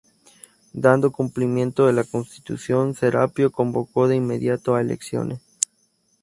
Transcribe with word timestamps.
Dando 0.73 1.11
cumplimiento 1.11 1.85
a 1.85 1.91
la 1.93 2.03
Constitución, 2.03 2.95
Serapio 2.95 3.51
convocó 3.51 4.07
de 4.07 4.15
inmediato 4.15 4.73
a 4.73 4.81
elecciones. 4.81 5.41